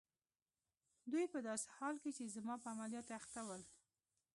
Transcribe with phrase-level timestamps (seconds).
[1.11, 3.61] دوی په داسې حال کې چي زما په عملیاتو اخته ول.